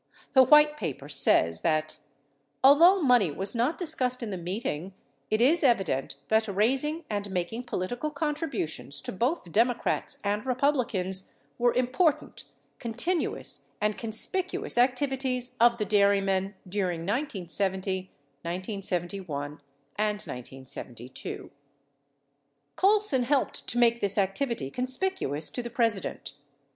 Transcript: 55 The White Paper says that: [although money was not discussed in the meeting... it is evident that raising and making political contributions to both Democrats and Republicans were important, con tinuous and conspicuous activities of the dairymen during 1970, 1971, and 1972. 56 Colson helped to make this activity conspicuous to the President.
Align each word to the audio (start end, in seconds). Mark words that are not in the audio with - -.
55 0.33 0.33
The 0.33 0.43
White 0.49 0.77
Paper 0.77 1.07
says 1.09 1.61
that: 1.61 1.97
[although 2.63 3.03
money 3.03 3.29
was 3.29 3.53
not 3.53 3.77
discussed 3.77 4.23
in 4.23 4.31
the 4.31 4.35
meeting... 4.35 4.95
it 5.29 5.41
is 5.41 5.63
evident 5.63 6.15
that 6.27 6.47
raising 6.47 7.05
and 7.07 7.29
making 7.29 7.65
political 7.65 8.09
contributions 8.09 8.99
to 9.01 9.11
both 9.11 9.51
Democrats 9.51 10.17
and 10.23 10.43
Republicans 10.43 11.33
were 11.59 11.75
important, 11.75 12.45
con 12.79 12.95
tinuous 12.95 13.65
and 13.79 13.95
conspicuous 13.95 14.75
activities 14.79 15.53
of 15.59 15.77
the 15.77 15.85
dairymen 15.85 16.55
during 16.67 17.01
1970, 17.01 18.09
1971, 18.41 19.61
and 19.97 20.23
1972. 20.23 21.29
56 21.29 21.53
Colson 22.75 23.21
helped 23.21 23.67
to 23.67 23.77
make 23.77 23.99
this 24.01 24.17
activity 24.17 24.71
conspicuous 24.71 25.51
to 25.51 25.61
the 25.61 25.69
President. 25.69 26.33